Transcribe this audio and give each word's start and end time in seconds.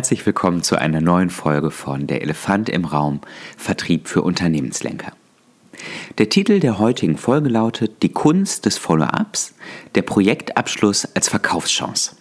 Herzlich 0.00 0.24
willkommen 0.24 0.62
zu 0.62 0.76
einer 0.76 1.02
neuen 1.02 1.28
Folge 1.28 1.70
von 1.70 2.06
Der 2.06 2.22
Elefant 2.22 2.70
im 2.70 2.86
Raum 2.86 3.20
Vertrieb 3.58 4.08
für 4.08 4.22
Unternehmenslenker. 4.22 5.12
Der 6.16 6.30
Titel 6.30 6.58
der 6.58 6.78
heutigen 6.78 7.18
Folge 7.18 7.50
lautet 7.50 8.02
Die 8.02 8.08
Kunst 8.08 8.64
des 8.64 8.78
Follow-ups, 8.78 9.52
der 9.94 10.00
Projektabschluss 10.00 11.06
als 11.14 11.28
Verkaufschance. 11.28 12.16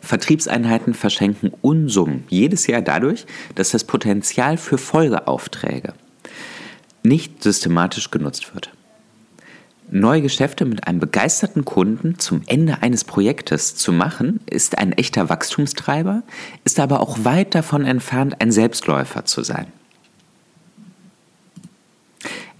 Vertriebseinheiten 0.00 0.94
verschenken 0.94 1.50
Unsummen 1.62 2.22
jedes 2.28 2.68
Jahr 2.68 2.80
dadurch, 2.80 3.26
dass 3.56 3.70
das 3.70 3.82
Potenzial 3.82 4.56
für 4.56 4.78
Folgeaufträge 4.78 5.94
nicht 7.02 7.42
systematisch 7.42 8.12
genutzt 8.12 8.54
wird. 8.54 8.70
Neue 9.92 10.22
Geschäfte 10.22 10.66
mit 10.66 10.86
einem 10.86 11.00
begeisterten 11.00 11.64
Kunden 11.64 12.16
zum 12.20 12.42
Ende 12.46 12.80
eines 12.80 13.02
Projektes 13.02 13.74
zu 13.74 13.92
machen, 13.92 14.38
ist 14.48 14.78
ein 14.78 14.92
echter 14.92 15.28
Wachstumstreiber, 15.28 16.22
ist 16.62 16.78
aber 16.78 17.00
auch 17.00 17.24
weit 17.24 17.56
davon 17.56 17.84
entfernt, 17.84 18.36
ein 18.38 18.52
Selbstläufer 18.52 19.24
zu 19.24 19.42
sein. 19.42 19.66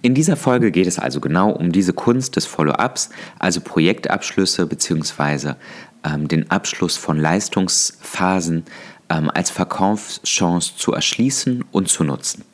In 0.03 0.15
dieser 0.15 0.37
Folge 0.37 0.73
geht 0.73 0.89
es 0.89 0.99
also 0.99 1.21
genau 1.21 1.51
um 1.51 1.71
diese 1.71 1.93
Kunst 1.93 2.35
des 2.35 2.47
Follow-ups, 2.47 3.11
also 3.39 3.61
Projektabschlüsse 3.61 4.67
bzw. 4.67 5.55
Ähm, 6.03 6.27
den 6.27 6.51
Abschluss 6.51 6.97
von 6.97 7.17
Leistungsphasen 7.17 8.65
ähm, 9.09 9.31
als 9.33 9.51
Verkaufschance 9.51 10.73
zu 10.77 10.95
erschließen 10.95 11.65
und 11.71 11.89
zu 11.89 12.03
nutzen. 12.03 12.45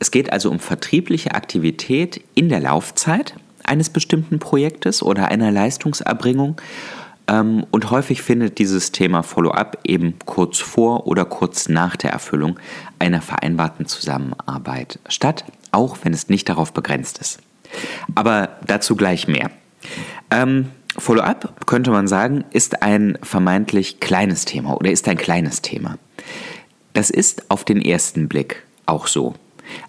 Es 0.00 0.10
geht 0.10 0.32
also 0.32 0.50
um 0.50 0.58
vertriebliche 0.58 1.36
Aktivität 1.36 2.20
in 2.34 2.48
der 2.48 2.58
Laufzeit 2.58 3.34
eines 3.68 3.90
bestimmten 3.90 4.38
Projektes 4.38 5.02
oder 5.02 5.28
einer 5.28 5.50
Leistungserbringung. 5.50 6.60
Ähm, 7.28 7.66
und 7.70 7.90
häufig 7.90 8.22
findet 8.22 8.58
dieses 8.58 8.90
Thema 8.92 9.22
Follow-up 9.22 9.78
eben 9.84 10.18
kurz 10.24 10.58
vor 10.58 11.06
oder 11.06 11.24
kurz 11.24 11.68
nach 11.68 11.96
der 11.96 12.10
Erfüllung 12.10 12.58
einer 12.98 13.20
vereinbarten 13.20 13.86
Zusammenarbeit 13.86 14.98
statt, 15.08 15.44
auch 15.70 15.98
wenn 16.02 16.14
es 16.14 16.28
nicht 16.28 16.48
darauf 16.48 16.72
begrenzt 16.72 17.18
ist. 17.18 17.40
Aber 18.14 18.48
dazu 18.66 18.96
gleich 18.96 19.28
mehr. 19.28 19.50
Ähm, 20.30 20.70
Follow-up, 20.96 21.66
könnte 21.66 21.90
man 21.90 22.08
sagen, 22.08 22.44
ist 22.50 22.82
ein 22.82 23.18
vermeintlich 23.22 24.00
kleines 24.00 24.46
Thema 24.46 24.74
oder 24.74 24.90
ist 24.90 25.06
ein 25.06 25.18
kleines 25.18 25.62
Thema. 25.62 25.98
Das 26.92 27.10
ist 27.10 27.50
auf 27.50 27.64
den 27.64 27.80
ersten 27.80 28.28
Blick 28.28 28.64
auch 28.86 29.06
so. 29.06 29.34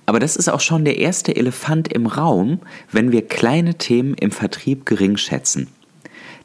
Aber 0.05 0.19
das 0.19 0.35
ist 0.35 0.49
auch 0.49 0.59
schon 0.59 0.85
der 0.85 0.97
erste 0.97 1.35
Elefant 1.35 1.91
im 1.91 2.07
Raum, 2.07 2.59
wenn 2.91 3.11
wir 3.11 3.27
kleine 3.27 3.75
Themen 3.75 4.13
im 4.15 4.31
Vertrieb 4.31 4.85
gering 4.85 5.17
schätzen. 5.17 5.67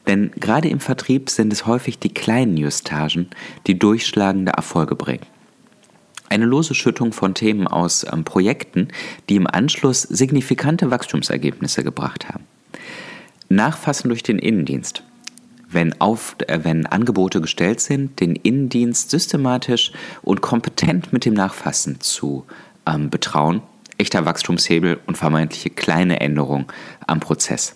Denn 0.07 0.31
gerade 0.35 0.69
im 0.69 0.79
Vertrieb 0.79 1.29
sind 1.29 1.51
es 1.51 1.65
häufig 1.65 1.99
die 1.99 2.13
kleinen 2.13 2.57
Justagen, 2.57 3.29
die 3.67 3.79
durchschlagende 3.79 4.51
Erfolge 4.51 4.95
bringen. 4.95 5.25
Eine 6.29 6.45
lose 6.45 6.73
Schüttung 6.73 7.13
von 7.13 7.33
Themen 7.33 7.67
aus 7.67 8.05
ähm, 8.11 8.23
Projekten, 8.23 8.87
die 9.29 9.35
im 9.35 9.47
Anschluss 9.47 10.01
signifikante 10.01 10.89
Wachstumsergebnisse 10.89 11.83
gebracht 11.83 12.29
haben. 12.29 12.43
Nachfassen 13.47 14.09
durch 14.09 14.23
den 14.23 14.39
Innendienst. 14.39 15.03
Wenn, 15.69 15.99
auf, 16.01 16.35
äh, 16.47 16.59
wenn 16.63 16.87
Angebote 16.87 17.41
gestellt 17.41 17.79
sind, 17.79 18.19
den 18.19 18.35
Innendienst 18.35 19.11
systematisch 19.11 19.91
und 20.23 20.41
kompetent 20.41 21.13
mit 21.13 21.25
dem 21.25 21.35
Nachfassen 21.35 22.01
zu 22.01 22.45
ähm, 22.87 23.09
betrauen, 23.09 23.61
echter 23.97 24.25
Wachstumshebel 24.25 24.99
und 25.05 25.17
vermeintliche 25.17 25.69
kleine 25.69 26.19
Änderungen 26.19 26.65
am 27.07 27.19
Prozess. 27.19 27.75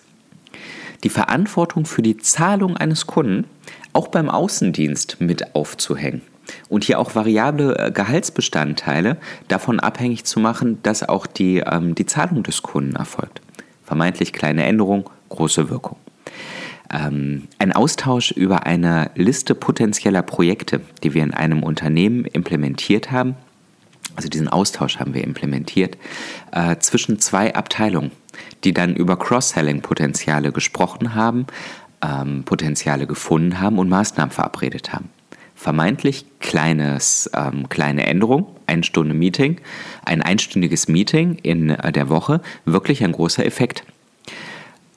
Die 1.02 1.08
Verantwortung 1.08 1.86
für 1.86 2.02
die 2.02 2.18
Zahlung 2.18 2.76
eines 2.76 3.06
Kunden 3.06 3.46
auch 3.92 4.08
beim 4.08 4.28
Außendienst 4.28 5.20
mit 5.20 5.54
aufzuhängen 5.54 6.22
und 6.68 6.84
hier 6.84 6.98
auch 6.98 7.14
variable 7.14 7.76
äh, 7.78 7.90
Gehaltsbestandteile 7.90 9.16
davon 9.48 9.80
abhängig 9.80 10.24
zu 10.24 10.40
machen, 10.40 10.78
dass 10.82 11.08
auch 11.08 11.26
die, 11.26 11.58
ähm, 11.58 11.94
die 11.94 12.06
Zahlung 12.06 12.42
des 12.42 12.62
Kunden 12.62 12.96
erfolgt. 12.96 13.40
Vermeintlich 13.84 14.32
kleine 14.32 14.64
Änderung, 14.64 15.08
große 15.28 15.70
Wirkung. 15.70 15.96
Ähm, 16.92 17.48
ein 17.58 17.72
Austausch 17.72 18.32
über 18.32 18.66
eine 18.66 19.10
Liste 19.14 19.54
potenzieller 19.54 20.22
Projekte, 20.22 20.80
die 21.02 21.14
wir 21.14 21.22
in 21.22 21.34
einem 21.34 21.62
Unternehmen 21.62 22.24
implementiert 22.24 23.10
haben, 23.10 23.36
also 24.20 24.28
diesen 24.28 24.48
Austausch 24.48 24.98
haben 24.98 25.14
wir 25.14 25.24
implementiert, 25.24 25.96
äh, 26.52 26.76
zwischen 26.76 27.20
zwei 27.20 27.54
Abteilungen, 27.54 28.10
die 28.64 28.74
dann 28.74 28.94
über 28.94 29.18
Cross-Selling-Potenziale 29.18 30.52
gesprochen 30.52 31.14
haben, 31.14 31.46
ähm, 32.02 32.44
Potenziale 32.44 33.06
gefunden 33.06 33.60
haben 33.60 33.78
und 33.78 33.88
Maßnahmen 33.88 34.30
verabredet 34.30 34.92
haben. 34.92 35.08
Vermeintlich 35.54 36.26
kleines, 36.38 37.30
ähm, 37.34 37.70
kleine 37.70 38.04
Änderung, 38.04 38.46
eine 38.66 38.84
Stunde 38.84 39.14
Meeting, 39.14 39.58
ein 40.04 40.20
einstündiges 40.20 40.86
Meeting 40.86 41.36
in 41.36 41.70
äh, 41.70 41.90
der 41.90 42.10
Woche, 42.10 42.42
wirklich 42.66 43.02
ein 43.02 43.12
großer 43.12 43.46
Effekt. 43.46 43.84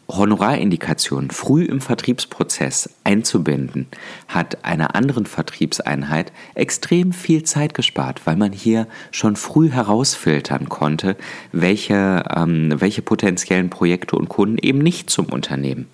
Honorarindikationen 0.08 1.32
früh 1.32 1.64
im 1.64 1.82
Vertriebsprozess 1.82 2.90
einzubinden, 3.04 3.88
hat 4.28 4.64
einer 4.66 4.96
anderen 4.96 5.26
Vertriebseinheit 5.26 6.32
extrem 6.56 7.14
viel 7.14 7.44
Zeit 7.44 7.74
gespart, 7.74 8.22
weil 8.26 8.36
man 8.36 8.52
hier 8.52 8.88
schon 9.12 9.36
früh 9.36 9.70
herausfiltern 9.70 10.70
konnte, 10.70 11.16
welche, 11.52 12.24
ähm, 12.36 12.74
welche 12.78 13.02
potenziellen 13.02 13.70
Projekte 13.70 14.16
und 14.16 14.30
Kunden 14.30 14.58
eben 14.58 14.80
nicht 14.80 15.10
zum 15.10 15.28
Unternehmen 15.28 15.88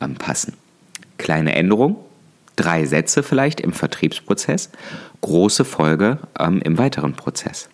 ähm, 0.00 0.14
passen. 0.14 0.54
Kleine 1.18 1.54
Änderung, 1.54 1.96
drei 2.56 2.86
Sätze 2.86 3.22
vielleicht 3.22 3.60
im 3.60 3.72
Vertriebsprozess, 3.72 4.70
große 5.20 5.64
Folge 5.64 6.18
ähm, 6.38 6.60
im 6.62 6.78
weiteren 6.78 7.14
Prozess 7.14 7.68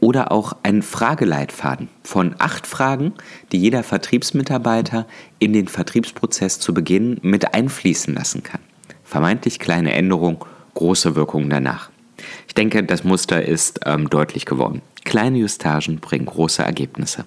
oder 0.00 0.32
auch 0.32 0.54
ein 0.62 0.82
Frageleitfaden 0.82 1.88
von 2.02 2.34
acht 2.38 2.66
Fragen, 2.66 3.12
die 3.52 3.58
jeder 3.58 3.82
Vertriebsmitarbeiter 3.82 5.06
in 5.38 5.52
den 5.52 5.68
Vertriebsprozess 5.68 6.60
zu 6.60 6.74
Beginn 6.74 7.18
mit 7.22 7.54
einfließen 7.54 8.14
lassen 8.14 8.42
kann. 8.42 8.60
Vermeintlich 9.04 9.58
kleine 9.58 9.92
Änderung, 9.92 10.44
große 10.74 11.14
Wirkung 11.14 11.48
danach. 11.48 11.90
Ich 12.48 12.54
denke, 12.54 12.82
das 12.84 13.04
Muster 13.04 13.44
ist 13.44 13.80
ähm, 13.84 14.10
deutlich 14.10 14.46
geworden. 14.46 14.82
Kleine 15.04 15.38
Justagen 15.38 15.98
bringen 15.98 16.26
große 16.26 16.62
Ergebnisse. 16.62 17.24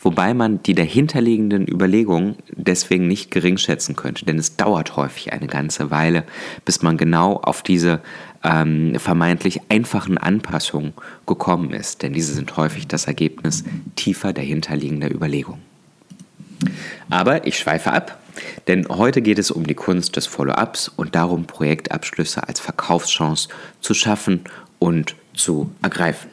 Wobei 0.00 0.34
man 0.34 0.60
die 0.64 0.74
dahinterliegenden 0.74 1.68
Überlegungen 1.68 2.36
deswegen 2.50 3.06
nicht 3.06 3.30
gering 3.30 3.56
schätzen 3.56 3.94
könnte, 3.94 4.24
denn 4.24 4.36
es 4.36 4.56
dauert 4.56 4.96
häufig 4.96 5.32
eine 5.32 5.46
ganze 5.46 5.92
Weile, 5.92 6.24
bis 6.64 6.82
man 6.82 6.96
genau 6.96 7.36
auf 7.36 7.62
diese 7.62 8.00
ähm, 8.44 8.98
vermeintlich 8.98 9.60
einfachen 9.68 10.18
Anpassungen 10.18 10.92
gekommen 11.26 11.72
ist, 11.72 12.02
denn 12.02 12.12
diese 12.12 12.34
sind 12.34 12.56
häufig 12.56 12.86
das 12.86 13.06
Ergebnis 13.06 13.64
tiefer 13.96 14.32
dahinterliegender 14.32 15.10
Überlegungen. 15.12 15.62
Aber 17.10 17.46
ich 17.46 17.58
schweife 17.58 17.92
ab, 17.92 18.18
denn 18.66 18.88
heute 18.88 19.20
geht 19.22 19.38
es 19.38 19.50
um 19.50 19.66
die 19.66 19.74
Kunst 19.74 20.16
des 20.16 20.26
Follow-ups 20.26 20.88
und 20.88 21.14
darum, 21.14 21.44
Projektabschlüsse 21.44 22.46
als 22.46 22.60
Verkaufschance 22.60 23.48
zu 23.80 23.94
schaffen 23.94 24.42
und 24.78 25.16
zu 25.34 25.70
ergreifen. 25.82 26.30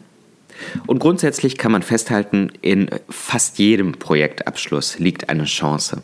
Und 0.87 0.99
grundsätzlich 0.99 1.57
kann 1.57 1.71
man 1.71 1.83
festhalten, 1.83 2.51
in 2.61 2.89
fast 3.09 3.59
jedem 3.59 3.93
Projektabschluss 3.93 4.99
liegt 4.99 5.29
eine 5.29 5.45
Chance. 5.45 6.03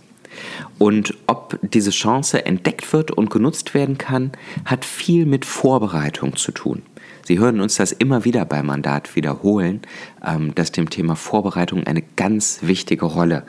Und 0.78 1.14
ob 1.28 1.60
diese 1.62 1.92
Chance 1.92 2.46
entdeckt 2.46 2.92
wird 2.94 3.12
und 3.12 3.30
genutzt 3.30 3.74
werden 3.74 3.98
kann, 3.98 4.32
hat 4.66 4.86
viel 4.86 5.26
mit 5.26 5.46
Vorbereitung 5.46 6.36
zu 6.36 6.52
tun. 6.52 6.82
Sie 7.24 7.40
hören 7.40 7.60
uns 7.60 7.76
das 7.76 7.92
immer 7.92 8.24
wieder 8.24 8.46
beim 8.46 8.68
Mandat 8.68 9.16
wiederholen, 9.16 9.82
ähm, 10.26 10.54
dass 10.54 10.72
dem 10.72 10.90
Thema 10.90 11.16
Vorbereitung 11.16 11.86
eine 11.88 12.04
ganz 12.16 12.60
wichtige 12.62 13.06
Rolle 13.06 13.44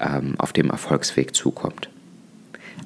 ähm, 0.00 0.34
auf 0.38 0.52
dem 0.52 0.70
Erfolgsweg 0.70 1.34
zukommt. 1.34 1.88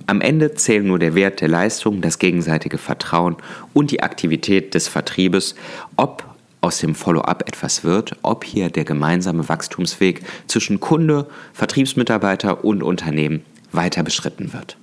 Am 0.06 0.20
Ende 0.20 0.54
zählen 0.54 0.86
nur 0.86 0.98
der 0.98 1.14
Wert 1.14 1.40
der 1.40 1.48
Leistung, 1.48 2.00
das 2.00 2.18
gegenseitige 2.18 2.78
Vertrauen 2.78 3.36
und 3.74 3.90
die 3.90 4.02
Aktivität 4.02 4.74
des 4.74 4.88
Vertriebes, 4.88 5.54
ob 5.96 6.24
aus 6.60 6.78
dem 6.78 6.94
Follow-up 6.94 7.48
etwas 7.48 7.84
wird, 7.84 8.16
ob 8.22 8.44
hier 8.44 8.70
der 8.70 8.84
gemeinsame 8.84 9.48
Wachstumsweg 9.48 10.22
zwischen 10.46 10.80
Kunde, 10.80 11.26
Vertriebsmitarbeiter 11.52 12.64
und 12.64 12.82
Unternehmen 12.82 13.44
weiter 13.72 14.02
beschritten 14.02 14.52
wird. 14.52 14.76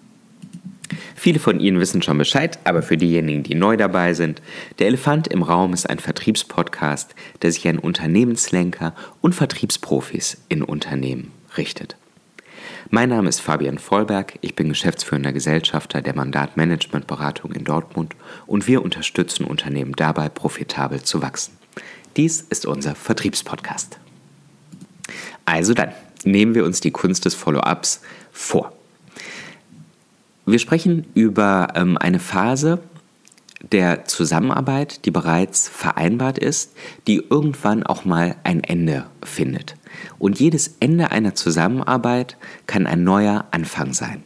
Viele 1.15 1.39
von 1.39 1.59
Ihnen 1.59 1.79
wissen 1.79 2.01
schon 2.01 2.17
Bescheid, 2.17 2.59
aber 2.63 2.81
für 2.81 2.95
diejenigen, 2.95 3.43
die 3.43 3.55
neu 3.55 3.75
dabei 3.75 4.13
sind, 4.13 4.41
der 4.79 4.87
Elefant 4.87 5.27
im 5.27 5.43
Raum 5.43 5.73
ist 5.73 5.89
ein 5.89 5.99
Vertriebspodcast, 5.99 7.15
der 7.41 7.51
sich 7.51 7.67
an 7.67 7.79
Unternehmenslenker 7.79 8.93
und 9.21 9.35
Vertriebsprofis 9.35 10.37
in 10.47 10.63
Unternehmen 10.63 11.31
richtet. 11.57 11.97
Mein 12.89 13.09
Name 13.09 13.27
ist 13.27 13.41
Fabian 13.41 13.79
Vollberg, 13.79 14.39
ich 14.41 14.55
bin 14.55 14.69
geschäftsführender 14.69 15.33
Gesellschafter 15.33 16.01
der 16.01 16.15
Mandatmanagementberatung 16.15 17.51
in 17.51 17.65
Dortmund 17.65 18.15
und 18.45 18.67
wir 18.67 18.81
unterstützen 18.81 19.43
Unternehmen 19.43 19.93
dabei, 19.93 20.29
profitabel 20.29 21.01
zu 21.01 21.21
wachsen. 21.21 21.57
Dies 22.17 22.41
ist 22.41 22.65
unser 22.65 22.95
Vertriebspodcast. 22.95 23.99
Also 25.45 25.73
dann, 25.73 25.93
nehmen 26.23 26.55
wir 26.55 26.65
uns 26.65 26.81
die 26.81 26.91
Kunst 26.91 27.25
des 27.25 27.35
Follow-ups 27.35 28.01
vor. 28.31 28.73
Wir 30.45 30.59
sprechen 30.59 31.05
über 31.13 31.69
ähm, 31.75 31.97
eine 31.97 32.19
Phase, 32.19 32.79
der 33.71 34.05
Zusammenarbeit, 34.05 35.05
die 35.05 35.11
bereits 35.11 35.67
vereinbart 35.67 36.37
ist, 36.37 36.73
die 37.07 37.23
irgendwann 37.29 37.83
auch 37.83 38.05
mal 38.05 38.35
ein 38.43 38.63
Ende 38.63 39.05
findet. 39.23 39.75
Und 40.19 40.39
jedes 40.39 40.75
Ende 40.79 41.11
einer 41.11 41.35
Zusammenarbeit 41.35 42.37
kann 42.67 42.87
ein 42.87 43.03
neuer 43.03 43.45
Anfang 43.51 43.93
sein. 43.93 44.23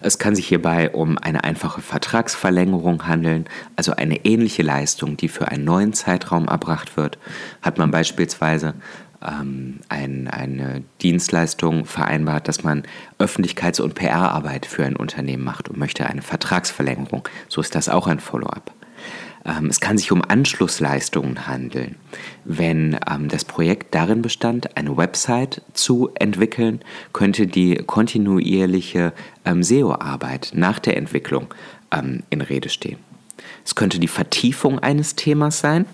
Es 0.00 0.18
kann 0.18 0.34
sich 0.34 0.48
hierbei 0.48 0.90
um 0.90 1.18
eine 1.18 1.44
einfache 1.44 1.80
Vertragsverlängerung 1.80 3.06
handeln, 3.06 3.46
also 3.76 3.92
eine 3.92 4.24
ähnliche 4.24 4.62
Leistung, 4.62 5.16
die 5.16 5.28
für 5.28 5.48
einen 5.48 5.64
neuen 5.64 5.92
Zeitraum 5.92 6.46
erbracht 6.48 6.96
wird. 6.96 7.18
Hat 7.62 7.78
man 7.78 7.90
beispielsweise 7.90 8.74
ähm, 9.24 9.80
ein, 9.88 10.28
eine 10.28 10.82
Dienstleistung 11.02 11.84
vereinbart, 11.84 12.48
dass 12.48 12.62
man 12.62 12.82
Öffentlichkeits- 13.18 13.80
und 13.80 13.94
PR-Arbeit 13.94 14.66
für 14.66 14.84
ein 14.84 14.96
Unternehmen 14.96 15.44
macht 15.44 15.68
und 15.68 15.78
möchte 15.78 16.06
eine 16.06 16.22
Vertragsverlängerung. 16.22 17.26
So 17.48 17.60
ist 17.60 17.74
das 17.74 17.88
auch 17.88 18.06
ein 18.06 18.20
Follow-up. 18.20 18.72
Ähm, 19.44 19.66
es 19.66 19.80
kann 19.80 19.98
sich 19.98 20.10
um 20.12 20.22
Anschlussleistungen 20.22 21.46
handeln. 21.46 21.96
Wenn 22.44 22.98
ähm, 23.10 23.28
das 23.28 23.44
Projekt 23.44 23.94
darin 23.94 24.22
bestand, 24.22 24.76
eine 24.76 24.96
Website 24.96 25.62
zu 25.72 26.10
entwickeln, 26.14 26.80
könnte 27.12 27.46
die 27.46 27.76
kontinuierliche 27.76 29.12
ähm, 29.44 29.62
SEO-Arbeit 29.62 30.52
nach 30.54 30.78
der 30.78 30.96
Entwicklung 30.96 31.52
in 32.30 32.40
Rede 32.40 32.70
stehen. 32.70 32.98
Es 33.64 33.76
könnte 33.76 34.00
die 34.00 34.08
Vertiefung 34.08 34.80
eines 34.80 35.14
Themas 35.14 35.60
sein 35.60 35.86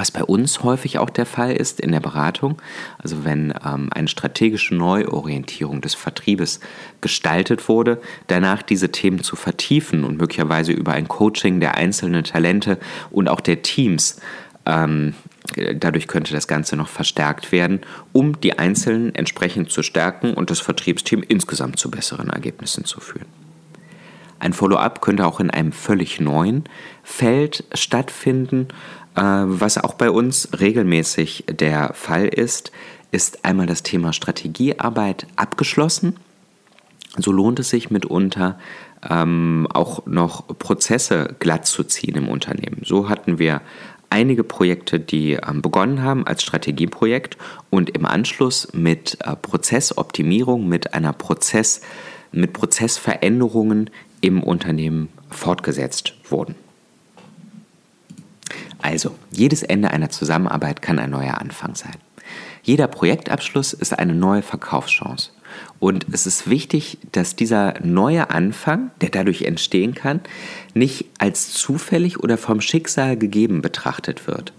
was 0.00 0.10
bei 0.10 0.24
uns 0.24 0.62
häufig 0.62 0.98
auch 0.98 1.10
der 1.10 1.26
Fall 1.26 1.52
ist 1.52 1.78
in 1.78 1.92
der 1.92 2.00
Beratung, 2.00 2.60
also 2.96 3.22
wenn 3.26 3.52
ähm, 3.62 3.90
eine 3.92 4.08
strategische 4.08 4.74
Neuorientierung 4.74 5.82
des 5.82 5.94
Vertriebes 5.94 6.58
gestaltet 7.02 7.68
wurde, 7.68 8.00
danach 8.26 8.62
diese 8.62 8.90
Themen 8.90 9.22
zu 9.22 9.36
vertiefen 9.36 10.04
und 10.04 10.16
möglicherweise 10.16 10.72
über 10.72 10.92
ein 10.92 11.06
Coaching 11.06 11.60
der 11.60 11.74
einzelnen 11.74 12.24
Talente 12.24 12.78
und 13.10 13.28
auch 13.28 13.40
der 13.40 13.60
Teams 13.60 14.20
ähm, 14.64 15.14
Dadurch 15.74 16.06
könnte 16.06 16.32
das 16.32 16.46
Ganze 16.46 16.76
noch 16.76 16.86
verstärkt 16.86 17.50
werden, 17.50 17.80
um 18.12 18.40
die 18.40 18.58
Einzelnen 18.58 19.12
entsprechend 19.16 19.72
zu 19.72 19.82
stärken 19.82 20.34
und 20.34 20.48
das 20.50 20.60
Vertriebsteam 20.60 21.24
insgesamt 21.26 21.78
zu 21.78 21.90
besseren 21.90 22.28
Ergebnissen 22.28 22.84
zu 22.84 23.00
führen. 23.00 23.26
Ein 24.40 24.54
Follow-up 24.54 25.02
könnte 25.02 25.26
auch 25.26 25.38
in 25.38 25.50
einem 25.50 25.70
völlig 25.70 26.18
neuen 26.18 26.64
Feld 27.02 27.64
stattfinden, 27.74 28.68
was 29.14 29.76
auch 29.76 29.94
bei 29.94 30.10
uns 30.10 30.48
regelmäßig 30.58 31.44
der 31.50 31.92
Fall 31.94 32.26
ist, 32.26 32.72
ist 33.10 33.44
einmal 33.44 33.66
das 33.66 33.82
Thema 33.82 34.12
Strategiearbeit 34.12 35.26
abgeschlossen. 35.36 36.16
So 37.18 37.32
lohnt 37.32 37.58
es 37.58 37.70
sich 37.70 37.90
mitunter 37.90 38.58
ähm, 39.08 39.66
auch 39.72 40.06
noch 40.06 40.46
Prozesse 40.58 41.34
glatt 41.38 41.66
zu 41.66 41.84
ziehen 41.84 42.16
im 42.16 42.28
Unternehmen. 42.28 42.82
So 42.84 43.08
hatten 43.08 43.38
wir 43.38 43.62
einige 44.10 44.44
Projekte, 44.44 45.00
die 45.00 45.32
ähm, 45.32 45.62
begonnen 45.62 46.02
haben 46.02 46.26
als 46.26 46.42
Strategieprojekt 46.42 47.36
und 47.70 47.90
im 47.90 48.04
Anschluss 48.04 48.68
mit 48.72 49.18
äh, 49.20 49.36
Prozessoptimierung, 49.36 50.68
mit 50.68 50.94
einer 50.94 51.12
Prozess, 51.12 51.80
mit 52.32 52.52
Prozessveränderungen 52.52 53.90
im 54.20 54.42
Unternehmen 54.42 55.08
fortgesetzt 55.30 56.14
wurden. 56.28 56.54
Also, 58.82 59.14
jedes 59.30 59.62
Ende 59.62 59.90
einer 59.90 60.10
Zusammenarbeit 60.10 60.82
kann 60.82 60.98
ein 60.98 61.10
neuer 61.10 61.40
Anfang 61.40 61.74
sein. 61.74 61.96
Jeder 62.62 62.86
Projektabschluss 62.86 63.72
ist 63.72 63.98
eine 63.98 64.14
neue 64.14 64.42
Verkaufschance. 64.42 65.30
Und 65.78 66.06
es 66.12 66.26
ist 66.26 66.48
wichtig, 66.48 66.98
dass 67.12 67.34
dieser 67.34 67.74
neue 67.82 68.30
Anfang, 68.30 68.90
der 69.00 69.08
dadurch 69.08 69.42
entstehen 69.42 69.94
kann, 69.94 70.20
nicht 70.74 71.06
als 71.18 71.52
zufällig 71.52 72.20
oder 72.20 72.38
vom 72.38 72.60
Schicksal 72.60 73.16
gegeben 73.16 73.62
betrachtet 73.62 74.26
wird. 74.26 74.52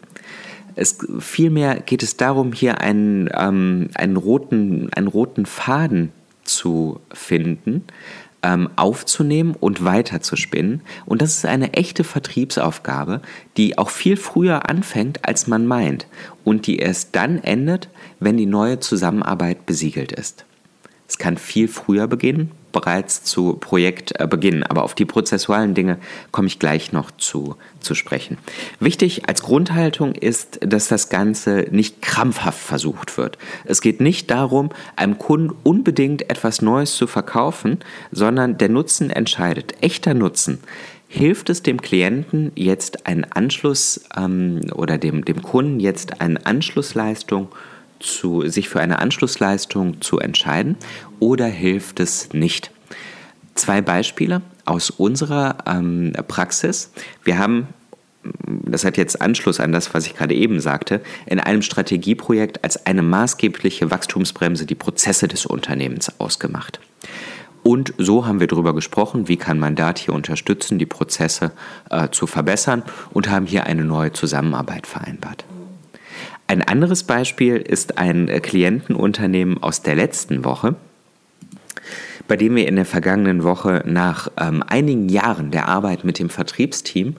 Es, 0.75 0.97
vielmehr 1.19 1.79
geht 1.79 2.03
es 2.03 2.17
darum, 2.17 2.53
hier 2.53 2.81
einen, 2.81 3.29
ähm, 3.33 3.89
einen, 3.93 4.17
roten, 4.17 4.89
einen 4.93 5.07
roten 5.07 5.45
Faden 5.45 6.11
zu 6.43 6.99
finden, 7.13 7.83
ähm, 8.43 8.69
aufzunehmen 8.75 9.55
und 9.59 9.83
weiterzuspinnen. 9.83 10.81
Und 11.05 11.21
das 11.21 11.37
ist 11.37 11.45
eine 11.45 11.73
echte 11.73 12.03
Vertriebsaufgabe, 12.03 13.21
die 13.57 13.77
auch 13.77 13.89
viel 13.89 14.17
früher 14.17 14.69
anfängt, 14.69 15.25
als 15.27 15.47
man 15.47 15.65
meint 15.67 16.07
und 16.43 16.67
die 16.67 16.79
erst 16.79 17.15
dann 17.15 17.43
endet, 17.43 17.89
wenn 18.19 18.37
die 18.37 18.45
neue 18.45 18.79
Zusammenarbeit 18.79 19.65
besiegelt 19.65 20.11
ist. 20.11 20.45
Es 21.11 21.17
kann 21.17 21.35
viel 21.35 21.67
früher 21.67 22.07
beginnen, 22.07 22.51
bereits 22.71 23.25
zu 23.25 23.55
Projektbeginn. 23.55 24.63
Aber 24.63 24.83
auf 24.83 24.95
die 24.95 25.03
prozessualen 25.03 25.73
Dinge 25.73 25.97
komme 26.31 26.47
ich 26.47 26.57
gleich 26.57 26.93
noch 26.93 27.11
zu, 27.11 27.57
zu 27.81 27.95
sprechen. 27.95 28.37
Wichtig 28.79 29.27
als 29.27 29.41
Grundhaltung 29.41 30.15
ist, 30.15 30.57
dass 30.61 30.87
das 30.87 31.09
Ganze 31.09 31.67
nicht 31.69 32.01
krampfhaft 32.01 32.61
versucht 32.61 33.17
wird. 33.17 33.37
Es 33.65 33.81
geht 33.81 33.99
nicht 33.99 34.31
darum, 34.31 34.69
einem 34.95 35.17
Kunden 35.17 35.53
unbedingt 35.63 36.29
etwas 36.29 36.61
Neues 36.61 36.95
zu 36.95 37.07
verkaufen, 37.07 37.79
sondern 38.13 38.57
der 38.57 38.69
Nutzen 38.69 39.09
entscheidet. 39.09 39.73
Echter 39.81 40.13
Nutzen 40.13 40.59
hilft 41.09 41.49
es 41.49 41.61
dem 41.61 41.81
Klienten 41.81 42.53
jetzt 42.55 43.05
einen 43.05 43.25
Anschluss 43.25 44.05
ähm, 44.15 44.61
oder 44.73 44.97
dem, 44.97 45.25
dem 45.25 45.41
Kunden 45.41 45.81
jetzt 45.81 46.21
eine 46.21 46.45
Anschlussleistung 46.45 47.49
zu, 48.01 48.47
sich 48.47 48.69
für 48.69 48.79
eine 48.79 48.99
Anschlussleistung 48.99 50.01
zu 50.01 50.19
entscheiden 50.19 50.75
oder 51.19 51.45
hilft 51.45 51.99
es 51.99 52.33
nicht? 52.33 52.71
Zwei 53.55 53.81
Beispiele 53.81 54.41
aus 54.65 54.89
unserer 54.89 55.57
ähm, 55.67 56.13
Praxis. 56.27 56.91
Wir 57.23 57.37
haben 57.37 57.67
das 58.23 58.85
hat 58.85 58.97
jetzt 58.97 59.21
Anschluss 59.21 59.59
an 59.59 59.71
das, 59.71 59.93
was 59.93 60.05
ich 60.05 60.15
gerade 60.15 60.35
eben 60.35 60.59
sagte, 60.59 61.01
in 61.25 61.39
einem 61.39 61.61
Strategieprojekt 61.61 62.63
als 62.63 62.85
eine 62.85 63.01
maßgebliche 63.01 63.89
Wachstumsbremse 63.89 64.65
die 64.65 64.75
Prozesse 64.75 65.27
des 65.27 65.45
Unternehmens 65.45 66.19
ausgemacht. 66.19 66.79
Und 67.63 67.93
so 67.97 68.25
haben 68.25 68.39
wir 68.39 68.47
darüber 68.47 68.73
gesprochen, 68.73 69.27
wie 69.27 69.37
kann 69.37 69.59
Mandat 69.59 69.99
hier 69.99 70.13
unterstützen, 70.13 70.79
die 70.79 70.85
Prozesse 70.85 71.51
äh, 71.89 72.09
zu 72.09 72.25
verbessern 72.25 72.83
und 73.11 73.29
haben 73.29 73.45
hier 73.45 73.65
eine 73.65 73.83
neue 73.83 74.13
Zusammenarbeit 74.13 74.87
vereinbart. 74.87 75.45
Ein 76.51 76.63
anderes 76.63 77.03
Beispiel 77.03 77.55
ist 77.55 77.97
ein 77.97 78.27
äh, 78.27 78.41
Klientenunternehmen 78.41 79.63
aus 79.63 79.83
der 79.83 79.95
letzten 79.95 80.43
Woche, 80.43 80.75
bei 82.27 82.35
dem 82.35 82.57
wir 82.57 82.67
in 82.67 82.75
der 82.75 82.83
vergangenen 82.83 83.45
Woche 83.45 83.83
nach 83.85 84.29
ähm, 84.35 84.61
einigen 84.61 85.07
Jahren 85.07 85.51
der 85.51 85.69
Arbeit 85.69 86.03
mit 86.03 86.19
dem 86.19 86.29
Vertriebsteam 86.29 87.15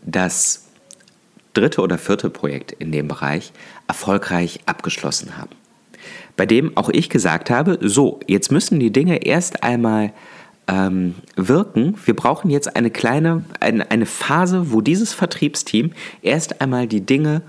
das 0.00 0.68
dritte 1.52 1.82
oder 1.82 1.98
vierte 1.98 2.30
Projekt 2.30 2.72
in 2.72 2.92
dem 2.92 3.08
Bereich 3.08 3.52
erfolgreich 3.88 4.60
abgeschlossen 4.64 5.36
haben. 5.36 5.50
Bei 6.38 6.46
dem 6.46 6.74
auch 6.74 6.88
ich 6.88 7.10
gesagt 7.10 7.50
habe, 7.50 7.78
so, 7.82 8.20
jetzt 8.26 8.50
müssen 8.50 8.80
die 8.80 8.90
Dinge 8.90 9.22
erst 9.26 9.62
einmal 9.62 10.14
ähm, 10.66 11.16
wirken. 11.36 11.98
Wir 12.06 12.16
brauchen 12.16 12.48
jetzt 12.48 12.74
eine 12.74 12.90
kleine, 12.90 13.44
eine, 13.60 13.90
eine 13.90 14.06
Phase, 14.06 14.72
wo 14.72 14.80
dieses 14.80 15.12
Vertriebsteam 15.12 15.92
erst 16.22 16.62
einmal 16.62 16.86
die 16.86 17.04
Dinge 17.04 17.42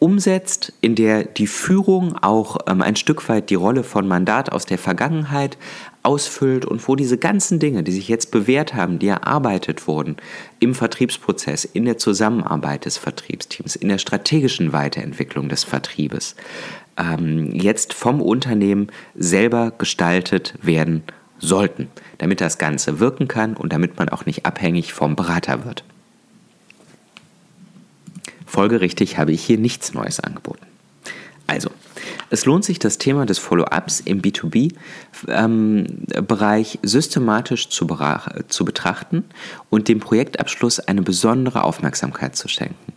umsetzt, 0.00 0.72
in 0.80 0.94
der 0.96 1.24
die 1.24 1.46
Führung 1.46 2.16
auch 2.16 2.56
ähm, 2.66 2.82
ein 2.82 2.96
Stück 2.96 3.28
weit 3.28 3.50
die 3.50 3.54
Rolle 3.54 3.84
von 3.84 4.08
Mandat 4.08 4.50
aus 4.50 4.66
der 4.66 4.78
Vergangenheit 4.78 5.58
ausfüllt 6.02 6.64
und 6.64 6.88
wo 6.88 6.96
diese 6.96 7.18
ganzen 7.18 7.58
Dinge, 7.58 7.82
die 7.82 7.92
sich 7.92 8.08
jetzt 8.08 8.30
bewährt 8.30 8.74
haben, 8.74 8.98
die 8.98 9.08
erarbeitet 9.08 9.86
wurden 9.86 10.16
im 10.58 10.74
Vertriebsprozess, 10.74 11.66
in 11.66 11.84
der 11.84 11.98
Zusammenarbeit 11.98 12.86
des 12.86 12.96
Vertriebsteams, 12.96 13.76
in 13.76 13.88
der 13.88 13.98
strategischen 13.98 14.72
Weiterentwicklung 14.72 15.50
des 15.50 15.64
Vertriebes, 15.64 16.34
ähm, 16.96 17.52
jetzt 17.52 17.92
vom 17.92 18.22
Unternehmen 18.22 18.88
selber 19.14 19.70
gestaltet 19.76 20.54
werden 20.62 21.02
sollten, 21.38 21.88
damit 22.16 22.40
das 22.40 22.56
Ganze 22.56 23.00
wirken 23.00 23.28
kann 23.28 23.54
und 23.54 23.72
damit 23.72 23.98
man 23.98 24.08
auch 24.08 24.24
nicht 24.24 24.46
abhängig 24.46 24.94
vom 24.94 25.14
Berater 25.14 25.66
wird. 25.66 25.84
Folgerichtig 28.50 29.16
habe 29.16 29.30
ich 29.30 29.44
hier 29.44 29.58
nichts 29.58 29.94
Neues 29.94 30.18
angeboten. 30.18 30.66
Also, 31.46 31.70
es 32.30 32.46
lohnt 32.46 32.64
sich, 32.64 32.80
das 32.80 32.98
Thema 32.98 33.24
des 33.24 33.38
Follow-ups 33.38 34.00
im 34.00 34.22
B2B-Bereich 34.22 36.74
ähm, 36.74 36.80
systematisch 36.82 37.68
zu, 37.68 37.86
zu 38.48 38.64
betrachten 38.64 39.24
und 39.68 39.86
dem 39.86 40.00
Projektabschluss 40.00 40.80
eine 40.80 41.02
besondere 41.02 41.62
Aufmerksamkeit 41.62 42.34
zu 42.34 42.48
schenken. 42.48 42.92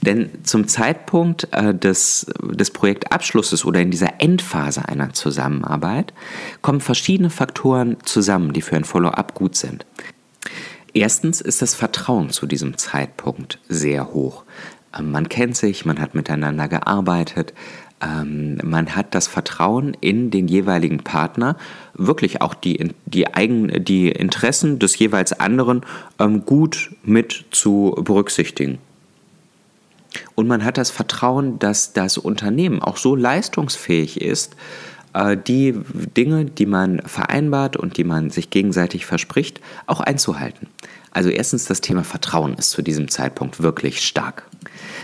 Denn 0.00 0.30
zum 0.42 0.66
Zeitpunkt 0.66 1.46
äh, 1.52 1.72
des, 1.72 2.26
des 2.42 2.72
Projektabschlusses 2.72 3.64
oder 3.64 3.80
in 3.80 3.92
dieser 3.92 4.20
Endphase 4.20 4.88
einer 4.88 5.12
Zusammenarbeit 5.12 6.12
kommen 6.62 6.80
verschiedene 6.80 7.30
Faktoren 7.30 7.96
zusammen, 8.04 8.52
die 8.52 8.62
für 8.62 8.74
ein 8.74 8.84
Follow-up 8.84 9.34
gut 9.34 9.54
sind. 9.54 9.86
Erstens 10.92 11.40
ist 11.40 11.62
das 11.62 11.74
Vertrauen 11.74 12.30
zu 12.30 12.46
diesem 12.46 12.76
Zeitpunkt 12.76 13.58
sehr 13.68 14.12
hoch. 14.12 14.44
Ähm, 14.98 15.12
man 15.12 15.28
kennt 15.28 15.56
sich, 15.56 15.84
man 15.84 16.00
hat 16.00 16.14
miteinander 16.14 16.68
gearbeitet, 16.68 17.54
Ähm, 18.02 18.58
man 18.64 18.96
hat 18.96 19.14
das 19.14 19.28
Vertrauen 19.28 19.94
in 20.00 20.30
den 20.30 20.48
jeweiligen 20.48 21.00
Partner, 21.04 21.56
wirklich 21.92 22.40
auch 22.40 22.54
die, 22.54 22.94
die, 23.04 23.26
eigen, 23.34 23.84
die 23.84 24.08
Interessen 24.08 24.78
des 24.78 24.98
jeweils 24.98 25.38
anderen 25.38 25.82
ähm, 26.18 26.46
gut 26.46 26.96
mit 27.04 27.44
zu 27.50 27.94
berücksichtigen. 28.00 28.78
Und 30.34 30.48
man 30.48 30.64
hat 30.64 30.78
das 30.78 30.90
Vertrauen, 30.90 31.58
dass 31.58 31.92
das 31.92 32.16
Unternehmen 32.16 32.80
auch 32.80 32.96
so 32.96 33.14
leistungsfähig 33.14 34.20
ist, 34.22 34.56
äh, 35.12 35.36
die 35.36 35.74
Dinge, 36.16 36.46
die 36.46 36.66
man 36.66 37.02
vereinbart 37.04 37.76
und 37.76 37.98
die 37.98 38.04
man 38.04 38.30
sich 38.30 38.48
gegenseitig 38.48 39.04
verspricht, 39.04 39.60
auch 39.86 40.00
einzuhalten. 40.00 40.68
Also 41.12 41.28
erstens, 41.28 41.64
das 41.64 41.80
Thema 41.80 42.04
Vertrauen 42.04 42.54
ist 42.54 42.70
zu 42.70 42.82
diesem 42.82 43.08
Zeitpunkt 43.08 43.62
wirklich 43.62 44.00
stark. 44.00 44.44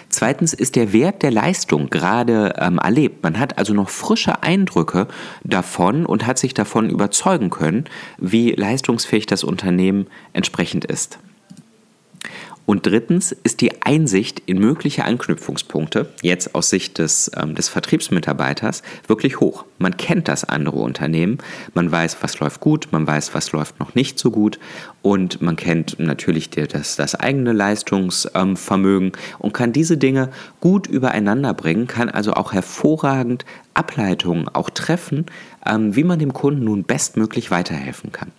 Zweitens 0.09 0.55
ist 0.55 0.77
der 0.77 0.93
Wert 0.93 1.23
der 1.23 1.33
Leistung 1.33 1.91
gerade 1.91 2.55
ähm, 2.59 2.79
erlebt. 2.79 3.23
Man 3.23 3.39
hat 3.39 3.59
also 3.59 3.75
noch 3.75 3.89
frische 3.89 4.43
Eindrücke 4.43 5.09
davon 5.43 6.07
und 6.07 6.27
hat 6.27 6.39
sich 6.39 6.55
davon 6.55 6.91
überzeugen 6.91 7.51
können, 7.51 7.85
wie 8.19 8.53
leistungsfähig 8.53 9.27
das 9.27 9.43
Unternehmen 9.43 10.07
entsprechend 10.33 10.85
ist. 10.85 11.19
Und 12.67 12.85
drittens 12.85 13.31
ist 13.31 13.61
die 13.61 13.83
Einsicht 13.83 14.43
in 14.45 14.59
mögliche 14.59 15.05
Anknüpfungspunkte, 15.05 16.09
jetzt 16.23 16.55
aus 16.57 16.69
Sicht 16.69 16.99
des, 16.99 17.31
ähm, 17.41 17.55
des 17.55 17.69
Vertriebsmitarbeiters, 17.69 18.83
wirklich 19.07 19.39
hoch. 19.39 19.65
Man 19.79 19.97
kennt 19.97 20.27
das 20.27 20.45
andere 20.45 20.79
Unternehmen, 20.79 21.39
man 21.75 21.91
weiß, 21.91 22.19
was 22.23 22.41
läuft 22.41 22.61
gut, 22.61 22.89
man 22.91 23.07
weiß, 23.07 23.35
was 23.35 23.53
läuft 23.53 23.79
noch 23.79 23.95
nicht 23.95 24.19
so 24.19 24.33
gut 24.33 24.59
und 25.01 25.41
man 25.41 25.55
kennt 25.55 26.01
natürlich 26.01 26.51
das, 26.51 26.97
das 26.97 27.15
eigene 27.15 27.53
Leistungsvermögen 27.53 29.09
ähm, 29.09 29.13
und 29.39 29.55
kann 29.55 29.73
diese 29.73 29.97
Dinge 29.97 30.31
gut 30.61 30.89
übereinander 30.89 31.55
bringen, 31.55 31.87
kann 31.87 32.09
also 32.09 32.33
auch 32.33 32.53
hervorragend 32.53 33.45
Ableitungen 33.75 34.49
auch 34.49 34.71
treffen, 34.71 35.27
ähm, 35.65 35.95
wie 35.95 36.05
man 36.05 36.19
dem 36.19 36.33
Kunden 36.33 36.65
nun 36.65 36.83
bestmöglich 36.83 37.53
weiterhelfen 37.53 38.11
kann. 38.11 38.33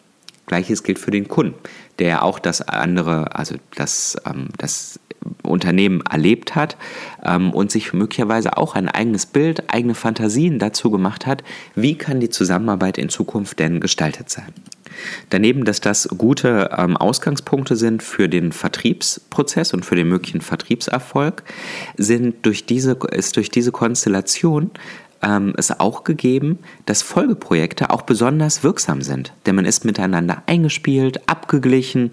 Gleiches 0.48 0.84
gilt 0.84 0.98
für 0.98 1.12
den 1.12 1.28
Kunden, 1.28 1.56
der 2.00 2.24
auch 2.24 2.40
das 2.40 2.62
andere, 2.62 3.36
also 3.36 3.56
das, 3.76 4.18
ähm, 4.26 4.48
das 4.58 5.00
Unternehmen 5.44 6.02
erlebt 6.10 6.56
hat 6.56 6.78
ähm, 7.24 7.52
und 7.52 7.72
sich 7.72 7.94
möglicherweise 7.94 8.58
auch 8.58 8.76
ein 8.76 8.88
eigenes 8.88 9.26
Bild, 9.26 9.72
eigene 9.74 9.94
Fantasien 9.96 10.58
dazu 10.60 10.90
gemacht 10.90 11.26
hat, 11.26 11.44
wie 11.76 11.96
kann 11.96 12.20
die 12.20 12.30
Zusammenarbeit 12.30 12.98
in 12.98 13.10
Zukunft 13.10 13.60
denn 13.60 13.80
gestaltet 13.80 14.30
sein. 14.30 14.54
Daneben, 15.30 15.66
dass 15.66 15.80
das 15.80 16.08
gute 16.18 16.72
ähm, 16.76 16.98
Ausgangspunkte 16.98 17.76
sind 17.76 18.02
für 18.02 18.30
den 18.30 18.52
Vertriebsprozess 18.52 19.74
und 19.74 19.86
für 19.86 19.96
den 19.96 20.08
möglichen 20.08 20.42
Vertriebserfolg, 20.42 21.44
sind 21.98 22.46
durch 22.46 22.66
diese, 22.66 22.98
ist 23.12 23.36
durch 23.36 23.52
diese 23.52 23.72
Konstellation 23.72 24.72
ähm, 25.22 25.54
es 25.58 25.80
auch 25.80 26.04
gegeben, 26.04 26.60
dass 26.86 27.02
Folgeprojekte 27.02 27.90
auch 27.90 28.04
besonders 28.04 28.64
wirksam 28.64 29.02
sind. 29.02 29.34
Denn 29.46 29.56
man 29.56 29.66
ist 29.66 29.86
miteinander 29.86 30.44
eingespielt, 30.46 31.28
abgeglichen. 31.28 32.12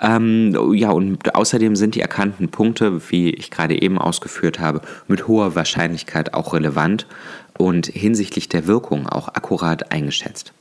Ähm, 0.00 0.56
ja, 0.74 0.90
und 0.90 1.34
außerdem 1.34 1.76
sind 1.76 1.94
die 1.94 2.00
erkannten 2.00 2.48
Punkte, 2.48 3.10
wie 3.10 3.30
ich 3.30 3.50
gerade 3.50 3.80
eben 3.80 3.98
ausgeführt 3.98 4.58
habe, 4.58 4.82
mit 5.06 5.28
hoher 5.28 5.54
Wahrscheinlichkeit 5.54 6.34
auch 6.34 6.54
relevant 6.54 7.06
und 7.56 7.86
hinsichtlich 7.86 8.48
der 8.48 8.66
Wirkung 8.66 9.08
auch 9.08 9.28
akkurat 9.28 9.92
eingeschätzt. 9.92 10.52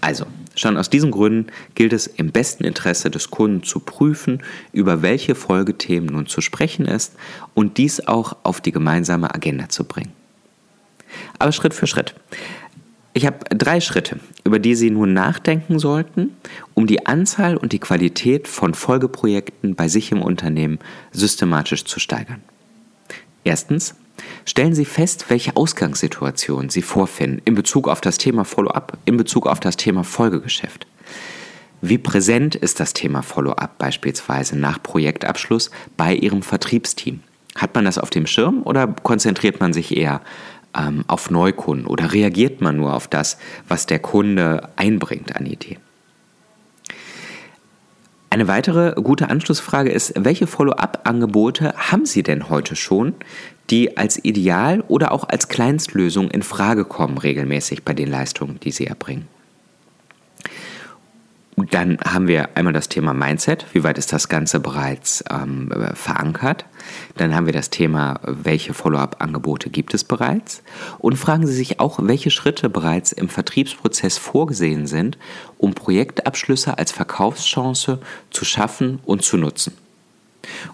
Also, 0.00 0.26
schon 0.56 0.76
aus 0.76 0.90
diesen 0.90 1.12
Gründen 1.12 1.52
gilt 1.76 1.92
es 1.92 2.08
im 2.08 2.32
besten 2.32 2.64
Interesse 2.64 3.08
des 3.08 3.30
Kunden 3.30 3.62
zu 3.62 3.78
prüfen, 3.78 4.42
über 4.72 5.00
welche 5.00 5.36
Folgethemen 5.36 6.08
nun 6.08 6.26
zu 6.26 6.40
sprechen 6.40 6.86
ist 6.86 7.14
und 7.54 7.78
dies 7.78 8.08
auch 8.08 8.36
auf 8.42 8.60
die 8.60 8.72
gemeinsame 8.72 9.32
Agenda 9.32 9.68
zu 9.68 9.84
bringen 9.84 10.12
aber 11.38 11.52
Schritt 11.52 11.74
für 11.74 11.86
Schritt. 11.86 12.14
Ich 13.14 13.26
habe 13.26 13.38
drei 13.50 13.80
Schritte, 13.80 14.20
über 14.44 14.58
die 14.58 14.74
Sie 14.74 14.90
nun 14.90 15.12
nachdenken 15.12 15.78
sollten, 15.78 16.30
um 16.72 16.86
die 16.86 17.06
Anzahl 17.06 17.58
und 17.58 17.72
die 17.72 17.78
Qualität 17.78 18.48
von 18.48 18.72
Folgeprojekten 18.72 19.74
bei 19.74 19.88
sich 19.88 20.12
im 20.12 20.22
Unternehmen 20.22 20.78
systematisch 21.12 21.84
zu 21.84 22.00
steigern. 22.00 22.40
Erstens, 23.44 23.96
stellen 24.46 24.74
Sie 24.74 24.86
fest, 24.86 25.26
welche 25.28 25.56
Ausgangssituation 25.56 26.70
Sie 26.70 26.80
vorfinden 26.80 27.42
in 27.44 27.54
Bezug 27.54 27.86
auf 27.88 28.00
das 28.00 28.16
Thema 28.16 28.44
Follow-up, 28.44 28.96
in 29.04 29.18
Bezug 29.18 29.46
auf 29.46 29.60
das 29.60 29.76
Thema 29.76 30.04
Folgegeschäft. 30.04 30.86
Wie 31.82 31.98
präsent 31.98 32.54
ist 32.54 32.80
das 32.80 32.94
Thema 32.94 33.22
Follow-up 33.22 33.76
beispielsweise 33.76 34.56
nach 34.56 34.82
Projektabschluss 34.82 35.70
bei 35.96 36.14
Ihrem 36.14 36.42
Vertriebsteam? 36.42 37.20
Hat 37.56 37.74
man 37.74 37.84
das 37.84 37.98
auf 37.98 38.08
dem 38.08 38.26
Schirm 38.26 38.62
oder 38.62 38.86
konzentriert 38.86 39.60
man 39.60 39.72
sich 39.72 39.96
eher 39.96 40.22
ähm, 40.76 41.04
auf 41.06 41.30
Neukunden 41.30 41.86
oder 41.86 42.12
reagiert 42.12 42.60
man 42.60 42.76
nur 42.76 42.94
auf 42.94 43.08
das, 43.08 43.38
was 43.68 43.86
der 43.86 43.98
Kunde 43.98 44.68
einbringt 44.76 45.36
an 45.36 45.46
Ideen? 45.46 45.78
Eine 48.30 48.48
weitere 48.48 48.94
gute 49.02 49.28
Anschlussfrage 49.28 49.90
ist, 49.90 50.14
welche 50.16 50.46
Follow-up-Angebote 50.46 51.74
haben 51.76 52.06
Sie 52.06 52.22
denn 52.22 52.48
heute 52.48 52.76
schon, 52.76 53.12
die 53.68 53.98
als 53.98 54.24
Ideal 54.24 54.80
oder 54.88 55.12
auch 55.12 55.28
als 55.28 55.48
Kleinstlösung 55.48 56.30
in 56.30 56.42
Frage 56.42 56.86
kommen 56.86 57.18
regelmäßig 57.18 57.84
bei 57.84 57.92
den 57.92 58.10
Leistungen, 58.10 58.58
die 58.60 58.70
Sie 58.70 58.86
erbringen? 58.86 59.28
Dann 61.70 61.98
haben 62.00 62.28
wir 62.28 62.56
einmal 62.56 62.72
das 62.72 62.88
Thema 62.88 63.12
Mindset. 63.12 63.66
Wie 63.72 63.84
weit 63.84 63.98
ist 63.98 64.12
das 64.12 64.28
Ganze 64.28 64.58
bereits 64.58 65.22
ähm, 65.30 65.70
verankert? 65.94 66.64
Dann 67.16 67.34
haben 67.34 67.46
wir 67.46 67.52
das 67.52 67.70
Thema, 67.70 68.20
welche 68.24 68.74
Follow-up-Angebote 68.74 69.70
gibt 69.70 69.94
es 69.94 70.04
bereits? 70.04 70.62
Und 70.98 71.16
fragen 71.16 71.46
Sie 71.46 71.54
sich 71.54 71.78
auch, 71.78 71.98
welche 72.02 72.30
Schritte 72.30 72.70
bereits 72.70 73.12
im 73.12 73.28
Vertriebsprozess 73.28 74.18
vorgesehen 74.18 74.86
sind, 74.86 75.18
um 75.58 75.74
Projektabschlüsse 75.74 76.78
als 76.78 76.90
Verkaufschance 76.90 77.98
zu 78.30 78.44
schaffen 78.44 79.00
und 79.04 79.22
zu 79.22 79.36
nutzen. 79.36 79.74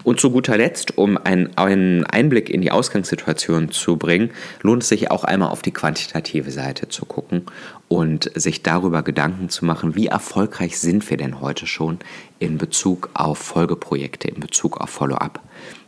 Und 0.03 0.19
zu 0.19 0.31
guter 0.31 0.57
Letzt, 0.57 0.97
um 0.97 1.19
einen, 1.19 1.57
einen 1.59 2.05
Einblick 2.07 2.49
in 2.49 2.63
die 2.63 2.71
Ausgangssituation 2.71 3.71
zu 3.71 3.97
bringen, 3.97 4.31
lohnt 4.63 4.83
es 4.83 4.89
sich 4.89 5.11
auch 5.11 5.25
einmal 5.25 5.51
auf 5.51 5.61
die 5.61 5.73
quantitative 5.73 6.51
Seite 6.51 6.89
zu 6.89 7.05
gucken 7.05 7.45
und 7.89 8.31
sich 8.35 8.63
darüber 8.63 9.03
Gedanken 9.03 9.49
zu 9.49 9.65
machen, 9.65 9.95
wie 9.95 10.07
erfolgreich 10.07 10.79
sind 10.79 11.09
wir 11.09 11.17
denn 11.17 11.41
heute 11.41 11.67
schon 11.67 11.99
in 12.39 12.59
Bezug 12.59 13.11
auf 13.15 13.39
Folgeprojekte, 13.39 14.29
in 14.29 14.41
Bezug 14.41 14.79
auf 14.79 14.91
Follow-up. 14.91 15.41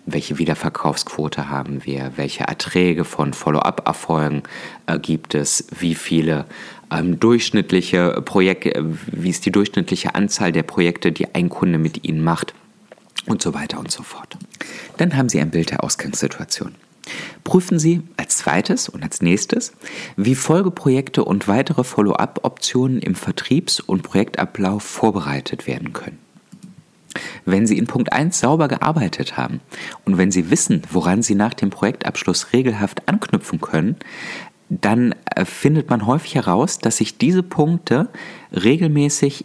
Welche 0.06 0.38
Wiederverkaufsquote 0.38 1.50
haben 1.50 1.84
wir? 1.84 2.12
Welche 2.16 2.44
Erträge 2.44 3.04
von 3.04 3.34
Follow-up-Erfolgen 3.34 4.42
äh, 4.86 4.98
gibt 4.98 5.34
es? 5.34 5.66
Wie 5.78 5.94
viele 5.94 6.46
ähm, 6.90 7.20
durchschnittliche 7.20 8.22
Projekte, 8.24 8.84
wie 9.06 9.30
ist 9.30 9.44
die 9.44 9.52
durchschnittliche 9.52 10.14
Anzahl 10.14 10.52
der 10.52 10.62
Projekte, 10.62 11.12
die 11.12 11.34
ein 11.34 11.50
Kunde 11.50 11.78
mit 11.78 12.04
Ihnen 12.04 12.24
macht? 12.24 12.54
und 13.26 13.42
so 13.42 13.54
weiter 13.54 13.78
und 13.78 13.90
so 13.90 14.02
fort. 14.02 14.36
Dann 14.96 15.16
haben 15.16 15.28
Sie 15.28 15.40
ein 15.40 15.50
Bild 15.50 15.70
der 15.70 15.84
Ausgangssituation. 15.84 16.74
Prüfen 17.44 17.78
Sie 17.78 18.02
als 18.16 18.38
zweites 18.38 18.88
und 18.88 19.02
als 19.02 19.22
nächstes, 19.22 19.72
wie 20.16 20.34
Folgeprojekte 20.34 21.24
und 21.24 21.48
weitere 21.48 21.84
Follow-up-Optionen 21.84 23.00
im 23.00 23.14
Vertriebs- 23.14 23.80
und 23.80 24.02
Projektablauf 24.02 24.82
vorbereitet 24.82 25.66
werden 25.66 25.92
können. 25.92 26.18
Wenn 27.44 27.66
Sie 27.66 27.78
in 27.78 27.86
Punkt 27.86 28.12
1 28.12 28.38
sauber 28.38 28.68
gearbeitet 28.68 29.36
haben 29.36 29.60
und 30.04 30.18
wenn 30.18 30.30
Sie 30.30 30.50
wissen, 30.50 30.82
woran 30.90 31.22
Sie 31.22 31.34
nach 31.34 31.54
dem 31.54 31.70
Projektabschluss 31.70 32.52
regelhaft 32.52 33.08
anknüpfen 33.08 33.60
können, 33.60 33.96
dann 34.68 35.14
äh, 35.34 35.44
findet 35.44 35.90
man 35.90 36.06
häufig 36.06 36.36
heraus, 36.36 36.78
dass 36.78 36.98
sich 36.98 37.18
diese 37.18 37.42
Punkte 37.42 38.08
regelmäßig 38.52 39.44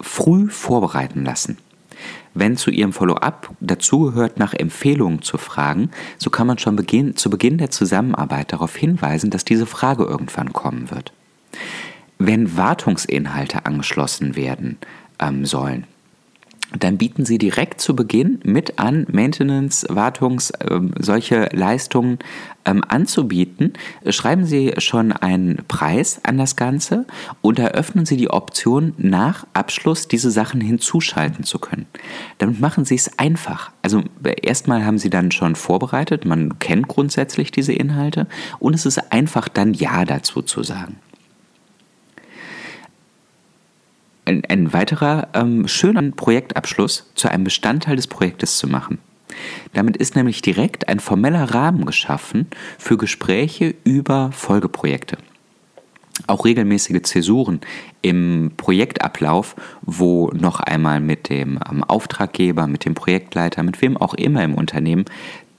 früh 0.00 0.48
vorbereiten 0.48 1.24
lassen. 1.24 1.58
Wenn 2.34 2.56
zu 2.56 2.70
Ihrem 2.70 2.92
Follow-up 2.92 3.50
dazugehört, 3.60 4.38
nach 4.38 4.54
Empfehlungen 4.54 5.22
zu 5.22 5.38
fragen, 5.38 5.90
so 6.18 6.30
kann 6.30 6.46
man 6.46 6.58
schon 6.58 6.76
beginn, 6.76 7.16
zu 7.16 7.30
Beginn 7.30 7.58
der 7.58 7.70
Zusammenarbeit 7.70 8.52
darauf 8.52 8.76
hinweisen, 8.76 9.30
dass 9.30 9.44
diese 9.44 9.66
Frage 9.66 10.04
irgendwann 10.04 10.52
kommen 10.52 10.90
wird. 10.90 11.12
Wenn 12.18 12.56
Wartungsinhalte 12.56 13.66
angeschlossen 13.66 14.36
werden 14.36 14.78
ähm, 15.18 15.44
sollen, 15.44 15.86
dann 16.72 16.98
bieten 16.98 17.24
Sie 17.24 17.38
direkt 17.38 17.80
zu 17.80 17.94
Beginn 17.94 18.40
mit 18.44 18.78
an, 18.78 19.06
Maintenance, 19.10 19.86
Wartungs, 19.88 20.50
äh, 20.50 20.80
solche 20.98 21.48
Leistungen 21.52 22.18
ähm, 22.64 22.82
anzubieten. 22.86 23.74
Schreiben 24.08 24.44
Sie 24.44 24.74
schon 24.78 25.12
einen 25.12 25.64
Preis 25.68 26.20
an 26.24 26.38
das 26.38 26.56
Ganze 26.56 27.06
und 27.40 27.58
eröffnen 27.58 28.04
Sie 28.04 28.16
die 28.16 28.30
Option, 28.30 28.94
nach 28.98 29.46
Abschluss 29.52 30.08
diese 30.08 30.30
Sachen 30.30 30.60
hinzuschalten 30.60 31.44
zu 31.44 31.58
können. 31.58 31.86
Damit 32.38 32.60
machen 32.60 32.84
Sie 32.84 32.96
es 32.96 33.18
einfach. 33.18 33.70
Also 33.82 34.02
erstmal 34.42 34.84
haben 34.84 34.98
Sie 34.98 35.10
dann 35.10 35.30
schon 35.30 35.54
vorbereitet, 35.54 36.24
man 36.24 36.58
kennt 36.58 36.88
grundsätzlich 36.88 37.52
diese 37.52 37.72
Inhalte 37.72 38.26
und 38.58 38.74
es 38.74 38.86
ist 38.86 39.12
einfach 39.12 39.48
dann 39.48 39.72
Ja 39.72 40.04
dazu 40.04 40.42
zu 40.42 40.62
sagen. 40.62 40.96
Ein, 44.26 44.42
ein 44.48 44.72
weiterer 44.72 45.28
ähm, 45.32 45.66
schöner 45.66 46.02
Projektabschluss 46.10 47.10
zu 47.14 47.28
einem 47.28 47.44
Bestandteil 47.44 47.96
des 47.96 48.06
Projektes 48.06 48.58
zu 48.58 48.68
machen. 48.68 48.98
Damit 49.72 49.96
ist 49.96 50.16
nämlich 50.16 50.42
direkt 50.42 50.88
ein 50.88 51.00
formeller 51.00 51.54
Rahmen 51.54 51.86
geschaffen 51.86 52.46
für 52.78 52.96
Gespräche 52.96 53.74
über 53.84 54.30
Folgeprojekte. 54.32 55.18
Auch 56.26 56.46
regelmäßige 56.46 57.02
Zäsuren 57.02 57.60
im 58.00 58.52
Projektablauf, 58.56 59.54
wo 59.82 60.30
noch 60.30 60.60
einmal 60.60 61.00
mit 61.00 61.28
dem 61.28 61.58
ähm, 61.70 61.84
Auftraggeber, 61.84 62.66
mit 62.66 62.84
dem 62.84 62.94
Projektleiter, 62.94 63.62
mit 63.62 63.82
wem 63.82 63.96
auch 63.96 64.14
immer 64.14 64.42
im 64.42 64.54
Unternehmen 64.54 65.04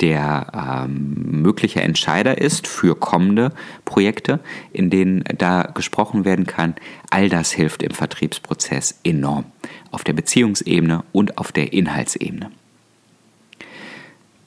der 0.01 0.85
ähm, 0.85 1.41
mögliche 1.41 1.81
Entscheider 1.81 2.37
ist 2.37 2.67
für 2.67 2.95
kommende 2.95 3.51
Projekte, 3.85 4.39
in 4.71 4.89
denen 4.89 5.23
da 5.37 5.63
gesprochen 5.63 6.25
werden 6.25 6.45
kann. 6.45 6.75
All 7.09 7.29
das 7.29 7.51
hilft 7.51 7.83
im 7.83 7.91
Vertriebsprozess 7.91 8.99
enorm 9.03 9.45
auf 9.91 10.03
der 10.03 10.13
Beziehungsebene 10.13 11.03
und 11.11 11.37
auf 11.37 11.51
der 11.51 11.73
Inhaltsebene. 11.73 12.51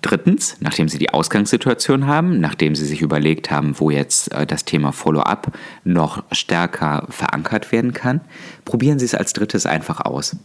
Drittens, 0.02 0.56
nachdem 0.60 0.88
Sie 0.88 0.96
die 0.96 1.10
Ausgangssituation 1.10 2.06
haben, 2.06 2.40
nachdem 2.40 2.74
Sie 2.74 2.86
sich 2.86 3.02
überlegt 3.02 3.50
haben, 3.50 3.78
wo 3.78 3.90
jetzt 3.90 4.32
äh, 4.32 4.46
das 4.46 4.64
Thema 4.64 4.92
Follow-up 4.92 5.52
noch 5.84 6.24
stärker 6.32 7.06
verankert 7.10 7.70
werden 7.70 7.92
kann, 7.92 8.22
probieren 8.64 8.98
Sie 8.98 9.04
es 9.04 9.14
als 9.14 9.34
drittes 9.34 9.66
einfach 9.66 10.00
aus. 10.00 10.36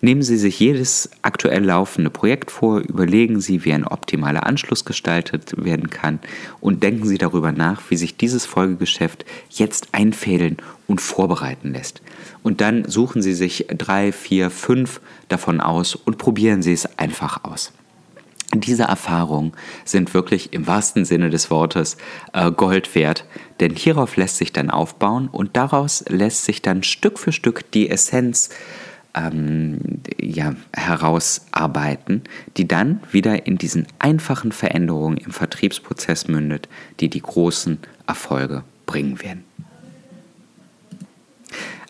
Nehmen 0.00 0.22
Sie 0.22 0.36
sich 0.36 0.58
jedes 0.58 1.10
aktuell 1.22 1.64
laufende 1.64 2.10
Projekt 2.10 2.50
vor, 2.50 2.80
überlegen 2.80 3.40
Sie, 3.40 3.64
wie 3.64 3.72
ein 3.72 3.86
optimaler 3.86 4.46
Anschluss 4.46 4.84
gestaltet 4.84 5.54
werden 5.56 5.90
kann 5.90 6.18
und 6.60 6.82
denken 6.82 7.06
Sie 7.06 7.18
darüber 7.18 7.52
nach, 7.52 7.82
wie 7.90 7.96
sich 7.96 8.16
dieses 8.16 8.46
Folgegeschäft 8.46 9.24
jetzt 9.48 9.88
einfädeln 9.92 10.56
und 10.88 11.00
vorbereiten 11.00 11.72
lässt. 11.72 12.02
Und 12.42 12.60
dann 12.60 12.84
suchen 12.88 13.22
Sie 13.22 13.34
sich 13.34 13.66
drei, 13.68 14.10
vier, 14.10 14.50
fünf 14.50 15.00
davon 15.28 15.60
aus 15.60 15.94
und 15.94 16.18
probieren 16.18 16.62
Sie 16.62 16.72
es 16.72 16.98
einfach 16.98 17.44
aus. 17.44 17.72
Diese 18.60 18.84
Erfahrungen 18.84 19.52
sind 19.84 20.14
wirklich 20.14 20.52
im 20.52 20.66
wahrsten 20.66 21.04
Sinne 21.04 21.30
des 21.30 21.50
Wortes 21.50 21.96
äh, 22.32 22.50
Gold 22.50 22.94
wert, 22.94 23.24
denn 23.60 23.74
hierauf 23.74 24.16
lässt 24.16 24.36
sich 24.36 24.52
dann 24.52 24.70
aufbauen 24.70 25.28
und 25.28 25.56
daraus 25.56 26.04
lässt 26.08 26.44
sich 26.44 26.62
dann 26.62 26.82
Stück 26.82 27.18
für 27.18 27.32
Stück 27.32 27.70
die 27.72 27.90
Essenz 27.90 28.50
ähm, 29.14 29.78
ja, 30.20 30.54
herausarbeiten, 30.72 32.22
die 32.56 32.66
dann 32.66 33.00
wieder 33.10 33.46
in 33.46 33.58
diesen 33.58 33.86
einfachen 33.98 34.52
Veränderungen 34.52 35.16
im 35.16 35.30
Vertriebsprozess 35.30 36.28
mündet, 36.28 36.68
die 37.00 37.08
die 37.08 37.22
großen 37.22 37.78
Erfolge 38.06 38.64
bringen 38.86 39.22
werden. 39.22 39.44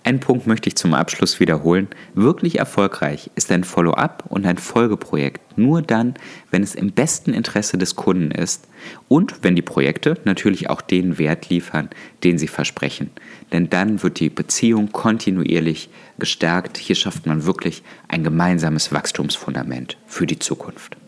Einen 0.06 0.20
Punkt 0.20 0.46
möchte 0.46 0.68
ich 0.68 0.76
zum 0.76 0.92
Abschluss 0.92 1.40
wiederholen. 1.40 1.88
Wirklich 2.12 2.58
erfolgreich 2.58 3.30
ist 3.36 3.50
ein 3.50 3.64
Follow-up 3.64 4.24
und 4.28 4.44
ein 4.44 4.58
Folgeprojekt 4.58 5.56
nur 5.56 5.80
dann, 5.80 6.12
wenn 6.50 6.62
es 6.62 6.74
im 6.74 6.92
besten 6.92 7.32
Interesse 7.32 7.78
des 7.78 7.96
Kunden 7.96 8.30
ist 8.30 8.68
und 9.08 9.42
wenn 9.42 9.56
die 9.56 9.62
Projekte 9.62 10.18
natürlich 10.24 10.68
auch 10.68 10.82
den 10.82 11.16
Wert 11.16 11.48
liefern, 11.48 11.88
den 12.22 12.36
sie 12.36 12.48
versprechen. 12.48 13.12
Denn 13.50 13.70
dann 13.70 14.02
wird 14.02 14.20
die 14.20 14.28
Beziehung 14.28 14.92
kontinuierlich 14.92 15.88
gestärkt. 16.18 16.76
Hier 16.76 16.96
schafft 16.96 17.24
man 17.24 17.46
wirklich 17.46 17.82
ein 18.06 18.24
gemeinsames 18.24 18.92
Wachstumsfundament 18.92 19.96
für 20.06 20.26
die 20.26 20.38
Zukunft. 20.38 20.98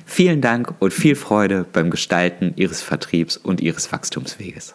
Vielen 0.07 0.41
Dank 0.41 0.75
und 0.81 0.93
viel 0.93 1.15
Freude 1.15 1.65
beim 1.73 1.91
Gestalten 1.91 2.53
Ihres 2.57 2.83
Vertriebs 2.83 3.37
und 3.37 3.61
Ihres 3.61 3.93
Wachstumsweges. 3.93 4.75